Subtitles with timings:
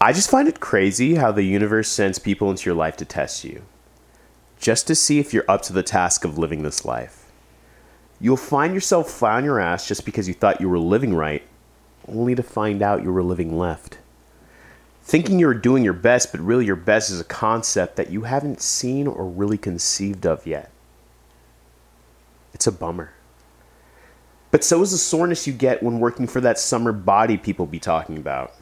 [0.00, 3.44] I just find it crazy how the universe sends people into your life to test
[3.44, 3.62] you,
[4.58, 7.30] just to see if you're up to the task of living this life.
[8.20, 11.42] You'll find yourself flat on your ass just because you thought you were living right,
[12.06, 13.98] only to find out you were living left.
[15.02, 18.22] Thinking you were doing your best, but really your best is a concept that you
[18.22, 20.70] haven't seen or really conceived of yet.
[22.54, 23.12] It's a bummer.
[24.54, 27.80] But so is the soreness you get when working for that summer body people be
[27.80, 28.52] talking about.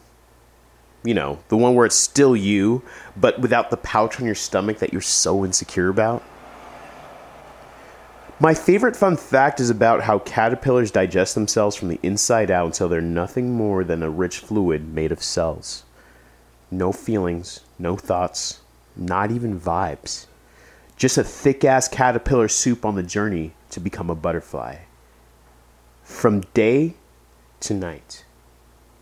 [1.05, 2.81] You know, the one where it's still you,
[3.15, 6.23] but without the pouch on your stomach that you're so insecure about.
[8.41, 12.89] My favorite fun fact is about how caterpillars digest themselves from the inside out until
[12.89, 15.85] they're nothing more than a rich fluid made of cells.
[16.71, 18.63] No feelings, no thoughts,
[18.97, 20.25] not even vibes.
[20.97, 24.77] Just a thick ass caterpillar soup on the journey to become a butterfly.
[26.03, 26.95] From day
[27.61, 28.25] to night,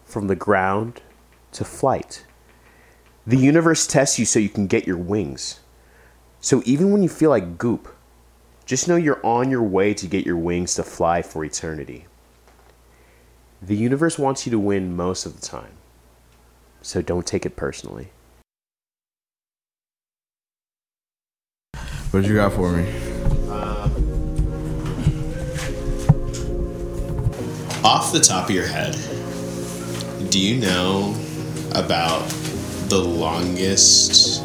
[0.05, 1.03] from the ground
[1.53, 2.25] to flight.
[3.27, 5.61] The universe tests you so you can get your wings.
[6.41, 7.95] So even when you feel like goop,
[8.65, 12.07] just know you're on your way to get your wings to fly for eternity.
[13.61, 15.73] The universe wants you to win most of the time,
[16.81, 18.11] so don't take it personally.
[22.11, 23.10] What you got for me?
[27.83, 28.95] Off the top of your head,
[30.31, 31.15] do you know
[31.75, 32.29] about
[32.89, 34.43] the longest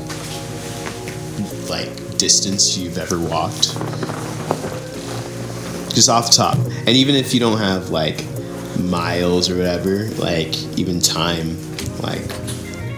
[1.69, 3.73] like distance you've ever walked?
[5.93, 6.57] Just off the top.
[6.57, 8.23] And even if you don't have like
[8.79, 11.57] miles or whatever, like even time,
[12.01, 12.31] like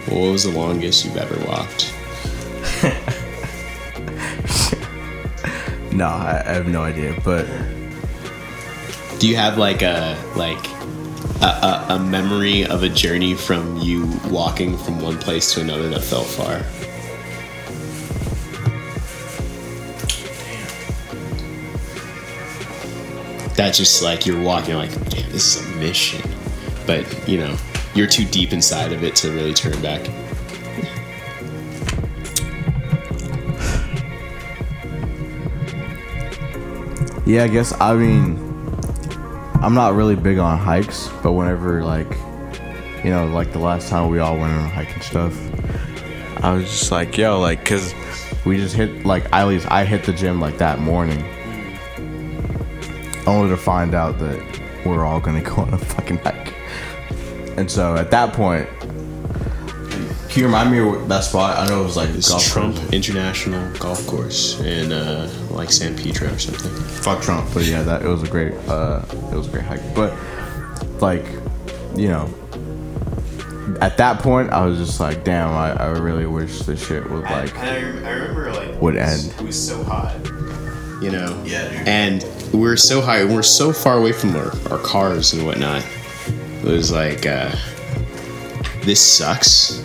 [0.06, 1.94] what was the longest you've ever walked?
[5.98, 7.12] No, I, I have no idea.
[7.24, 7.44] But
[9.18, 10.64] Do you have like a like
[11.42, 15.88] a, a, a memory of a journey from you walking from one place to another
[15.88, 16.58] that felt far?
[23.56, 26.22] That just like you're walking like, damn, this is a mission.
[26.86, 27.56] But you know,
[27.96, 30.06] you're too deep inside of it to really turn back.
[37.26, 38.47] yeah, I guess I mean
[39.60, 42.10] I'm not really big on hikes, but whenever like
[43.04, 45.36] you know, like the last time we all went on a hike and stuff,
[46.44, 47.94] I was just like, yo, like, cause
[48.44, 51.24] we just hit like at least I hit the gym like that morning,
[53.26, 56.54] only to find out that we're all gonna go on a fucking hike.
[57.56, 58.68] And so at that point,
[60.28, 61.58] can you remind me of that spot?
[61.58, 62.92] I know it was like It's golf Trump course.
[62.92, 66.70] International Golf Course in uh, like San Pedro or something.
[67.02, 69.02] fuck Trump, but yeah, that it was a great, uh,
[69.32, 69.94] it was a great hike.
[69.94, 70.12] But
[71.00, 71.24] like,
[71.96, 72.28] you know,
[73.80, 77.22] at that point, I was just like, damn, I, I really wish this shit would
[77.24, 77.56] like.
[77.56, 79.34] I, I remember like Would end.
[79.38, 80.14] It was so hot,
[81.02, 81.40] you know.
[81.46, 81.88] Yeah, dude.
[81.88, 85.44] And we were so high, and we're so far away from our, our cars and
[85.46, 85.84] whatnot.
[86.62, 87.54] It was like, uh,
[88.82, 89.82] this sucks,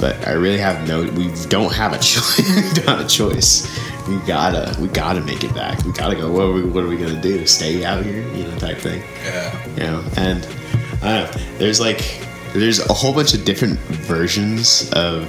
[0.00, 1.02] but I really have no.
[1.02, 2.38] We don't have a choice.
[2.38, 3.66] we don't have a choice.
[4.08, 5.82] We gotta, we gotta make it back.
[5.84, 6.30] We gotta go.
[6.30, 8.22] What are we, what are we gonna do stay out here?
[8.34, 9.68] You know, type thing Yeah.
[9.74, 10.46] you know and
[11.02, 12.20] i don't know there's like
[12.54, 15.28] there's a whole bunch of different versions of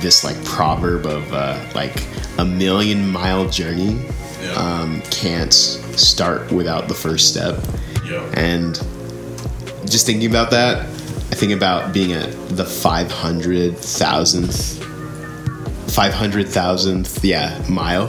[0.00, 1.94] this like proverb of uh, like
[2.38, 4.00] a million mile journey
[4.40, 4.52] Yeah.
[4.52, 7.58] um, can't start without the first step
[8.04, 8.22] Yeah.
[8.34, 8.74] and
[9.90, 10.86] just thinking about that
[11.30, 14.78] i think about being at the 500000th
[15.90, 18.08] 500000th yeah mile.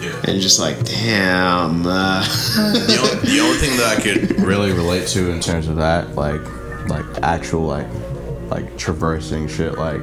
[0.00, 0.18] Yeah.
[0.24, 5.06] and just like damn uh, the, only, the only thing that I could really relate
[5.08, 6.40] to in terms of that, like,
[6.88, 7.86] like actual like,
[8.48, 10.00] like traversing shit, like,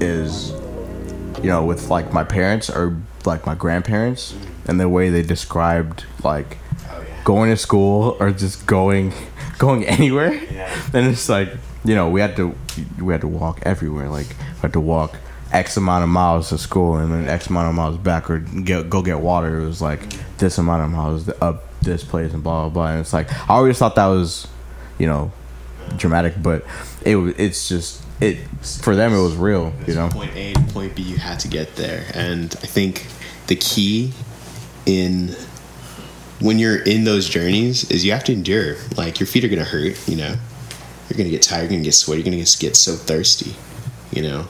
[0.00, 0.50] is,
[1.40, 4.34] you know, with like my parents or like my grandparents
[4.66, 6.58] and the way they described like
[7.24, 9.12] going to school or just going,
[9.58, 10.32] going anywhere.
[10.92, 11.50] And it's like,
[11.84, 12.54] you know, we had to,
[13.00, 14.08] we had to walk everywhere.
[14.08, 15.16] Like, we had to walk.
[15.52, 18.90] X amount of miles to school and then X amount of miles back or get,
[18.90, 19.60] go get water.
[19.60, 20.00] It was like
[20.38, 22.90] this amount of miles up this place and blah blah blah.
[22.90, 24.48] And it's like I always thought that was,
[24.98, 25.30] you know,
[25.96, 26.64] dramatic, but
[27.04, 28.38] it it's just it
[28.82, 29.72] for them it was real.
[29.86, 32.04] You know, point A point B, you had to get there.
[32.12, 33.06] And I think
[33.46, 34.12] the key
[34.84, 35.36] in
[36.46, 38.76] when you're in those journeys is you have to endure.
[38.96, 40.36] Like your feet are gonna hurt, you know.
[41.08, 43.56] You're gonna get tired, you're gonna get sweaty, you're gonna get get so thirsty,
[44.12, 44.46] you know.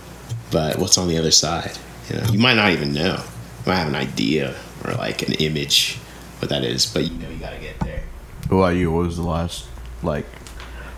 [0.51, 1.73] But what's on the other side?
[2.11, 3.25] You know, you might not even know.
[3.67, 4.55] I have an idea
[4.85, 5.99] or like an image
[6.39, 8.03] what that is, but you know you gotta get there.
[8.49, 8.93] What about you?
[8.93, 9.67] What was the last
[10.03, 10.27] like?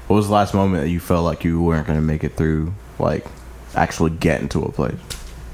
[0.09, 2.75] What was the last moment that you felt like you weren't gonna make it through?
[2.99, 3.25] Like,
[3.75, 4.99] actually get into a place.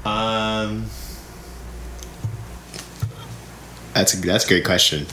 [0.03, 0.85] Um,
[3.93, 5.05] that's a, that's a great question.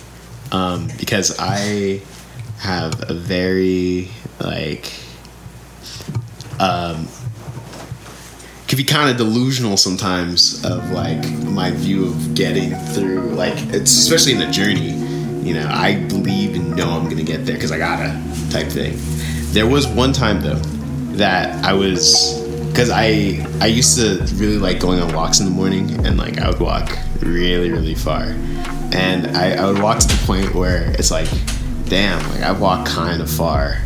[0.53, 2.03] Um, because I
[2.59, 4.09] have a very
[4.39, 4.93] like
[6.61, 7.09] um
[8.69, 13.91] can be kind of delusional sometimes of like my view of getting through like it's
[13.91, 14.93] especially in a journey
[15.47, 18.13] you know i believe and know i'm gonna get there because i gotta
[18.51, 18.95] type thing.
[19.53, 20.61] There was one time though
[21.17, 25.53] that i was because i i used to really like going on walks in the
[25.53, 28.35] morning and like i would walk really really far
[28.93, 31.29] and i, I would walk to the point where it's like
[31.87, 33.79] damn like i walked kind of far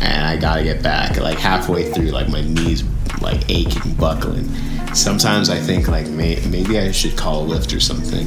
[0.00, 1.16] and I gotta get back.
[1.16, 2.84] Like halfway through, like my knees
[3.20, 4.48] like aching, buckling.
[4.94, 8.26] Sometimes I think like may- maybe I should call a Lyft or something,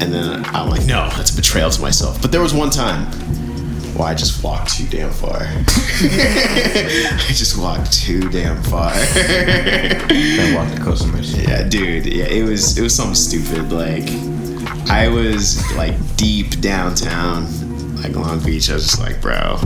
[0.00, 2.20] and then I'm like, no, that's a betrayal to myself.
[2.22, 3.06] But there was one time
[3.94, 5.40] where I just walked too damn far.
[5.42, 8.92] I just walked too damn far.
[8.92, 11.42] And walk to Costa Mesa.
[11.42, 12.06] Yeah, dude.
[12.06, 13.72] Yeah, it was it was something stupid.
[13.72, 14.08] Like
[14.90, 17.46] I was like deep downtown,
[17.96, 18.70] like Long Beach.
[18.70, 19.58] I was just like, bro,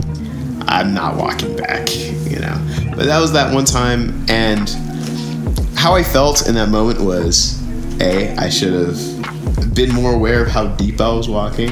[0.67, 2.93] I'm not walking back, you know.
[2.95, 4.69] But that was that one time, and
[5.75, 7.61] how I felt in that moment was,
[8.01, 11.71] a, I should have been more aware of how deep I was walking,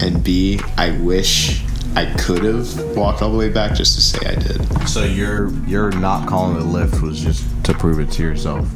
[0.00, 1.62] and b, I wish
[1.94, 4.88] I could have walked all the way back just to say I did.
[4.88, 8.68] So your your not calling the Lyft was just to prove it to yourself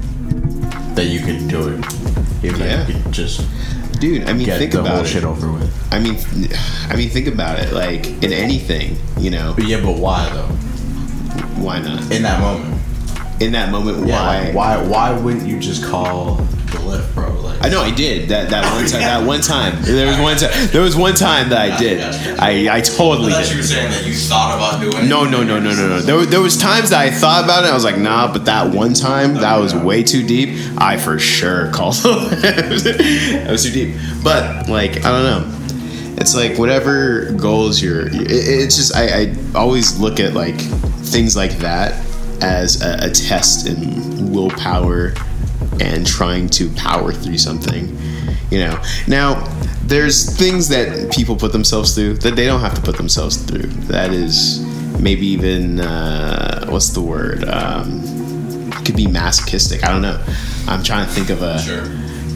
[0.95, 2.10] that you could do it,
[2.43, 2.87] even Yeah.
[2.87, 3.43] you could just
[4.01, 5.09] Dude, I mean, get think the about whole it.
[5.09, 5.71] shit over with.
[5.93, 6.17] I mean,
[6.89, 7.73] I mean, think about it.
[7.75, 10.47] Like in anything, you know, But yeah, but why though?
[11.63, 12.11] why not?
[12.11, 12.81] In that moment,
[13.41, 14.45] In that moment, yeah, why?
[14.47, 17.30] like, why why wouldn't you just call the Lyft, bro?
[17.63, 18.49] I know I did that.
[18.49, 19.01] That one time.
[19.01, 19.83] That one time.
[19.83, 20.69] There was one time.
[20.69, 22.01] There was one time that I did.
[22.41, 23.51] I I totally did.
[23.51, 25.09] You were saying that you thought about doing it.
[25.09, 26.01] No, no, no, no, no, no.
[26.01, 27.71] There, were- there was times that I thought about it.
[27.71, 28.33] I was like, nah.
[28.33, 30.59] But that one time, that was way too deep.
[30.79, 31.95] I for sure called.
[31.97, 33.97] that was too deep.
[34.25, 35.57] But like, I don't know.
[36.17, 38.07] It's like whatever goals you're.
[38.07, 41.93] It, it's just I, I always look at like things like that
[42.43, 45.13] as a, a test in willpower
[45.81, 47.97] and trying to power through something.
[48.51, 48.83] You know.
[49.09, 49.45] Now,
[49.85, 53.67] there's things that people put themselves through that they don't have to put themselves through.
[53.89, 54.61] That is
[55.01, 57.45] maybe even uh, what's the word?
[57.49, 59.85] Um, could be masochistic.
[59.85, 60.23] I don't know.
[60.69, 61.85] I'm trying to think of a, Sure.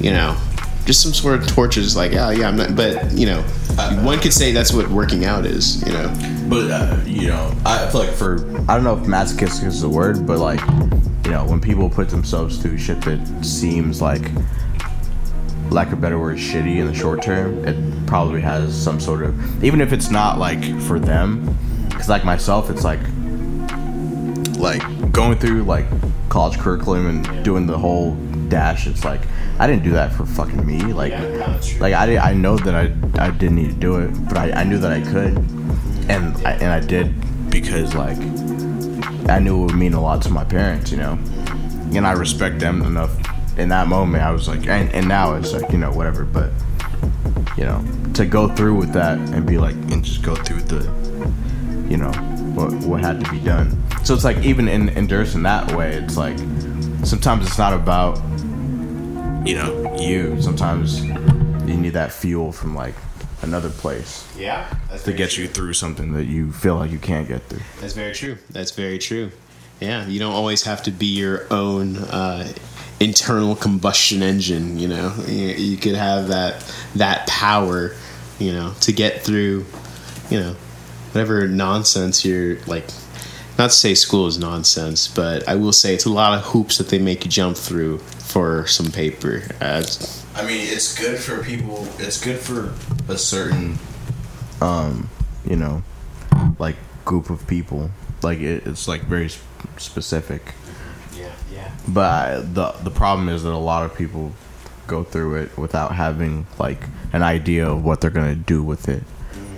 [0.01, 0.37] you know,
[0.85, 1.97] just some sort of torches.
[1.97, 2.75] Like, oh yeah, I'm not.
[2.77, 3.43] But you know,
[4.03, 5.85] one could say that's what working out is.
[5.87, 6.09] You know,
[6.49, 8.37] But uh, you know, I feel like for
[8.69, 10.61] I don't know if masochistic is the word, but like
[11.25, 14.31] you know, when people put themselves through shit that seems like
[15.71, 19.65] lack of better word, shitty in the short term, it probably has some sort of
[19.65, 21.57] even if it's not like for them,
[21.89, 23.01] because like myself, it's like
[24.59, 24.83] like
[25.13, 25.87] going through like
[26.29, 28.15] college curriculum and doing the whole
[28.49, 28.87] dash.
[28.87, 29.23] It's like
[29.59, 30.93] I didn't do that for fucking me.
[30.93, 31.13] Like
[31.81, 34.51] like I, did, I know that I I didn't need to do it, but I,
[34.53, 35.39] I knew that I could,
[36.11, 37.15] and I, and I did
[37.51, 38.19] because like
[39.29, 41.19] I knew it would mean a lot to my parents, you know,
[41.95, 43.13] and I respect them enough.
[43.57, 46.51] In that moment, I was like, and, and now it's like you know whatever, but
[47.57, 50.83] you know to go through with that and be like and just go through the
[51.89, 52.11] you know
[52.55, 53.77] what what had to be done.
[54.05, 56.39] So it's like even in endurance in that way, it's like
[57.05, 58.17] sometimes it's not about
[59.47, 60.41] you know you.
[60.43, 62.95] Sometimes you need that fuel from like
[63.47, 67.29] another place yeah, that's to get you through something that you feel like you can't
[67.29, 67.61] get through.
[67.81, 68.39] That's very true.
[68.51, 69.31] That's very true.
[69.81, 72.53] Yeah, you don't always have to be your own uh,
[73.01, 74.79] internal combustion engine.
[74.79, 76.65] You know, you, you could have that
[76.97, 77.95] that power.
[78.39, 79.67] You know, to get through.
[80.31, 80.57] You know,
[81.13, 82.85] whatever nonsense you're like.
[83.57, 86.79] Not to say school is nonsense, but I will say it's a lot of hoops
[86.79, 89.45] that they make you jump through for some paper.
[89.61, 89.85] Uh,
[90.35, 91.87] I mean, it's good for people.
[92.01, 92.75] It's good for
[93.09, 93.79] a certain,
[94.61, 95.09] um,
[95.49, 95.83] you know,
[96.59, 97.91] like group of people.
[98.23, 99.31] Like it, it's like very
[99.77, 100.55] specific.
[101.17, 101.71] yeah, yeah.
[101.87, 104.33] But I, the the problem is that a lot of people
[104.87, 106.81] go through it without having like
[107.13, 109.03] an idea of what they're gonna do with it.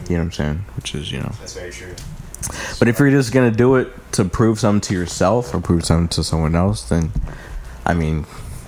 [0.08, 0.64] You know what I'm saying?
[0.76, 1.32] Which is you know.
[1.40, 1.94] That's very true.
[2.78, 6.08] But if you're just gonna do it to prove something to yourself or prove something
[6.08, 7.10] to someone else, then
[7.84, 8.24] I mean,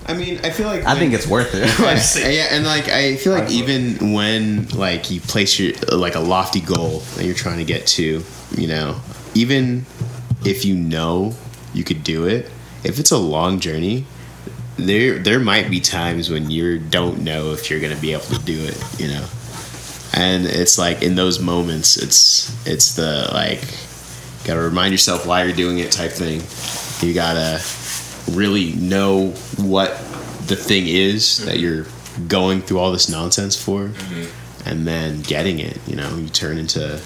[0.09, 1.67] I mean, I feel like I think it's worth it.
[2.19, 6.19] yeah, yeah, and like I feel like even when like you place your like a
[6.19, 8.23] lofty goal that you're trying to get to,
[8.57, 8.99] you know,
[9.35, 9.85] even
[10.43, 11.35] if you know
[11.75, 12.49] you could do it,
[12.83, 14.05] if it's a long journey,
[14.77, 18.39] there there might be times when you don't know if you're gonna be able to
[18.39, 19.27] do it, you know.
[20.15, 23.61] And it's like in those moments, it's it's the like
[24.43, 26.41] gotta remind yourself why you're doing it type thing.
[27.07, 27.59] You gotta
[28.31, 29.97] really know what
[30.47, 31.85] the thing is that you're
[32.27, 33.91] going through all this nonsense for,
[34.65, 35.77] and then getting it.
[35.87, 36.99] You know, you turn into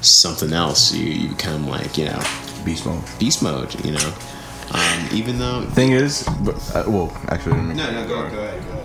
[0.00, 0.94] something else.
[0.94, 2.20] You you become like you know
[2.64, 3.02] Beast mode.
[3.18, 3.84] beast mode.
[3.84, 4.14] You know,
[4.72, 8.72] um, even though Thing is, but, uh, well, actually, no no go go ahead go
[8.72, 8.84] ahead.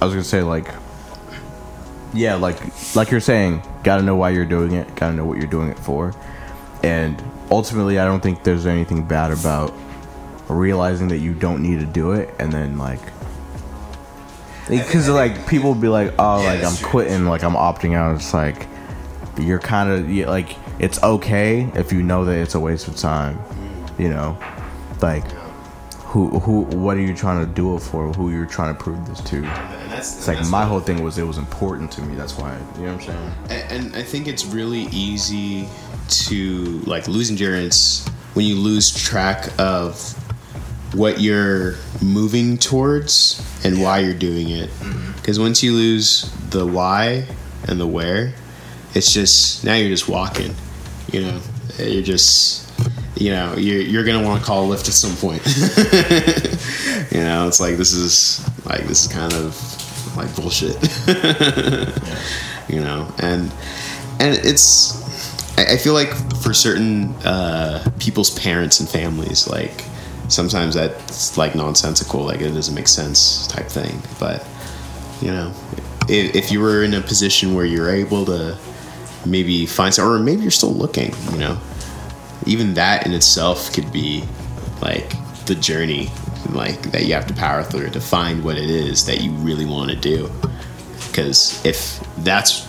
[0.00, 0.68] I was gonna say like,
[2.12, 2.58] yeah, like
[2.96, 5.78] like you're saying, gotta know why you're doing it, gotta know what you're doing it
[5.78, 6.14] for,
[6.82, 9.72] and ultimately, I don't think there's anything bad about
[10.52, 13.00] realizing that you don't need to do it, and then like,
[14.68, 16.88] because like people be like, oh, like I'm true.
[16.88, 18.14] quitting, like I'm opting out.
[18.16, 18.66] It's like
[19.38, 23.38] you're kind of like it's okay if you know that it's a waste of time,
[23.98, 24.38] you know,
[25.00, 25.24] like.
[26.12, 28.12] Who, who, what are you trying to do it for?
[28.12, 29.40] Who you're trying to prove this to?
[29.40, 32.14] That's, It's like my whole thing was it was important to me.
[32.14, 33.32] That's why, you know what I'm saying?
[33.48, 35.66] and, and I think it's really easy
[36.08, 39.96] to like lose endurance when you lose track of
[40.94, 44.70] what you're moving towards and why you're doing it.
[45.16, 47.26] Because once you lose the why
[47.68, 48.34] and the where,
[48.94, 50.54] it's just now you're just walking.
[51.12, 51.40] You know,
[51.78, 52.70] you're just
[53.16, 55.42] you know you're you're gonna want to call a Lyft at some point.
[57.12, 60.76] you know, it's like this is like this is kind of like bullshit.
[62.68, 63.52] You know, and
[64.18, 64.96] and it's
[65.58, 66.08] I, I feel like
[66.40, 69.84] for certain uh, people's parents and families, like
[70.32, 74.00] sometimes that's like nonsensical, like it doesn't make sense type thing.
[74.18, 74.46] But
[75.20, 75.52] you know,
[76.08, 78.58] if, if you were in a position where you're able to
[79.26, 81.58] maybe find some, or maybe you're still looking, you know,
[82.46, 84.24] even that in itself could be
[84.80, 85.14] like
[85.46, 86.10] the journey,
[86.50, 89.66] like that you have to power through to find what it is that you really
[89.66, 90.30] want to do.
[91.08, 92.64] Because if that's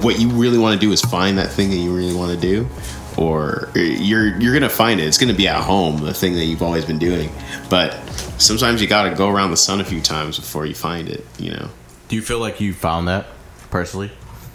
[0.00, 2.40] what you really want to do is find that thing that you really want to
[2.40, 2.68] do,
[3.16, 5.04] or you're you're gonna find it.
[5.04, 7.30] It's gonna be at home, the thing that you've always been doing.
[7.70, 7.94] But
[8.38, 11.24] sometimes you gotta go around the sun a few times before you find it.
[11.38, 11.68] You know.
[12.08, 13.26] Do you feel like you found that
[13.70, 14.10] personally?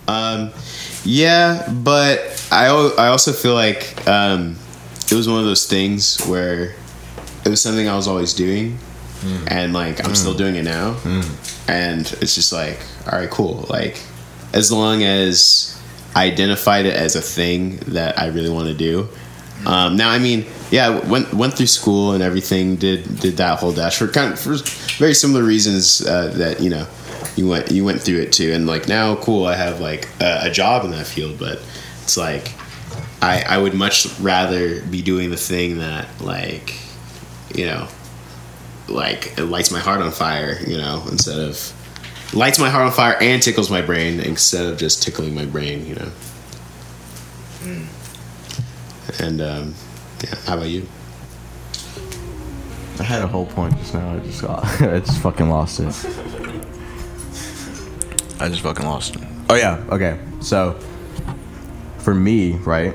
[0.08, 0.51] Um,
[1.03, 4.56] yeah, but I I also feel like um,
[5.12, 6.75] it was one of those things where
[7.46, 8.77] it was something I was always doing,
[9.48, 10.98] and like I'm still doing it now,
[11.68, 12.80] and it's just like
[13.12, 13.65] all right, cool.
[13.70, 14.01] Like
[14.53, 15.81] as long as
[16.15, 19.08] identified it as a thing that I really want to do.
[19.65, 22.77] Um, now, I mean, yeah, went went through school and everything.
[22.77, 24.56] Did did that whole dash for kind of for
[24.98, 26.88] very similar reasons uh, that you know
[27.36, 28.53] you went you went through it too.
[28.53, 31.62] And like now, cool, I have like a, a job in that field, but
[32.03, 32.53] it's like
[33.22, 36.74] I I would much rather be doing the thing that like
[37.53, 37.88] you know
[38.88, 41.74] like it lights my heart on fire, you know, instead of
[42.34, 45.86] lights my heart on fire and tickles my brain instead of just tickling my brain,
[45.86, 46.12] you know.
[49.20, 49.76] And um,
[50.24, 50.88] yeah, how about you?
[53.00, 54.16] I had a whole point just now.
[54.16, 55.88] I just got, I just fucking lost it.
[58.40, 59.24] I just fucking lost it.
[59.50, 59.84] Oh yeah.
[59.90, 60.20] Okay.
[60.40, 60.80] So
[61.98, 62.94] for me, right,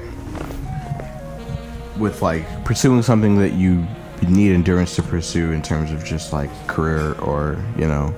[1.98, 3.86] with like pursuing something that you
[4.28, 8.14] need endurance to pursue in terms of just like career or you know,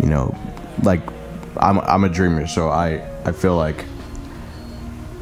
[0.00, 0.36] you know,
[0.82, 1.00] like
[1.56, 3.84] I'm I'm a dreamer, so I I feel like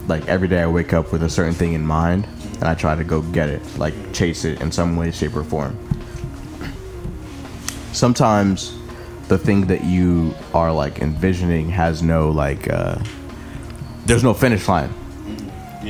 [0.06, 2.94] like every day I wake up with a certain thing in mind and I try
[2.94, 5.78] to go get it, like chase it in some way, shape, or form.
[7.92, 8.76] Sometimes
[9.28, 12.98] the thing that you are like envisioning has no like uh
[14.06, 14.92] there's no finish line.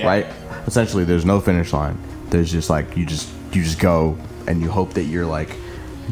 [0.06, 0.26] Right?
[0.66, 1.98] Essentially there's no finish line.
[2.28, 5.56] There's just like you just you just go and you hope that you're like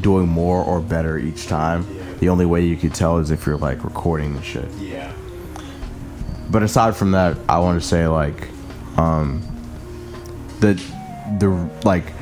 [0.00, 1.87] doing more or better each time.
[2.20, 5.12] The only way you could tell is if you're like recording the shit Yeah.
[6.50, 8.48] but aside from that, I want to say like,
[8.96, 9.42] um,
[10.60, 10.75] the
[11.38, 11.48] the
[11.84, 12.12] like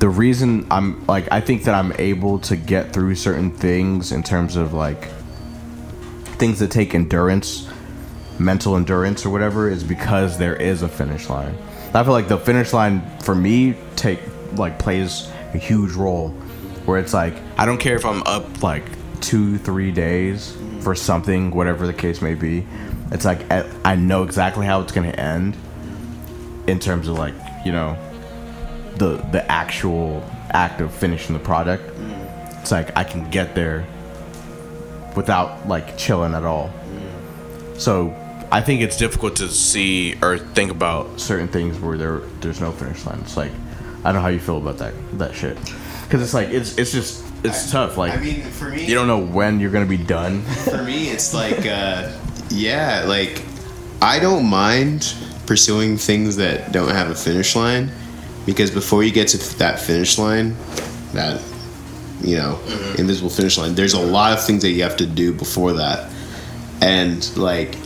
[0.00, 4.22] the reason I'm like I think that I'm able to get through certain things in
[4.22, 5.08] terms of like
[6.38, 7.66] things that take endurance,
[8.38, 11.56] mental endurance or whatever, is because there is a finish line.
[11.94, 14.20] I feel like the finish line for me take
[14.56, 16.30] like plays a huge role
[16.84, 18.84] where it's like I don't care if I'm up like
[19.16, 22.66] two, three days for something, whatever the case may be.
[23.12, 23.50] It's like
[23.84, 25.56] I know exactly how it's gonna end
[26.66, 27.96] in terms of like you know
[28.96, 31.84] the the actual act of finishing the product.
[32.60, 33.86] It's like I can get there
[35.14, 36.72] without like chilling at all.
[37.78, 38.14] So
[38.50, 42.72] I think it's difficult to see or think about certain things where there there's no
[42.72, 43.20] finish line.
[43.20, 43.52] It's like
[44.00, 45.56] I don't know how you feel about that that shit
[46.04, 47.96] because it's like it's it's just it's tough.
[47.96, 50.42] Like I mean, for me, you don't know when you're gonna be done.
[50.42, 52.12] for me, it's like, uh,
[52.50, 53.42] yeah, like
[54.02, 55.14] I don't mind
[55.46, 57.90] pursuing things that don't have a finish line
[58.44, 60.56] because before you get to that finish line,
[61.12, 61.42] that
[62.22, 62.58] you know,
[62.98, 66.10] invisible finish line, there's a lot of things that you have to do before that,
[66.80, 67.76] and like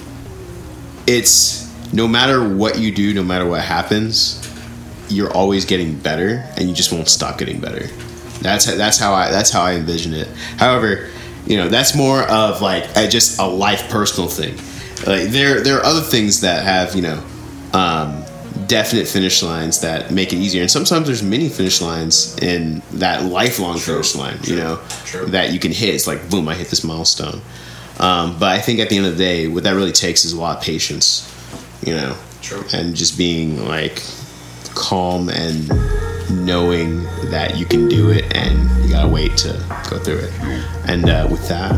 [1.06, 4.36] it's no matter what you do, no matter what happens,
[5.08, 7.88] you're always getting better, and you just won't stop getting better.
[8.40, 10.28] That's how, that's how I that's how I envision it.
[10.56, 11.08] However,
[11.46, 14.56] you know that's more of like a, just a life personal thing.
[15.06, 17.22] Like there there are other things that have you know
[17.72, 18.24] um,
[18.66, 23.24] definite finish lines that make it easier, and sometimes there's many finish lines in that
[23.24, 24.38] lifelong finish line.
[24.44, 25.26] You know true.
[25.26, 25.94] that you can hit.
[25.94, 27.40] It's like boom, I hit this milestone.
[27.98, 30.32] Um, but I think at the end of the day, what that really takes is
[30.32, 31.26] a lot of patience.
[31.86, 32.62] You know, True.
[32.72, 34.02] and just being like
[34.74, 35.68] calm and
[36.30, 39.52] knowing that you can do it and you gotta wait to
[39.88, 40.32] go through it.
[40.86, 41.72] And uh, with that,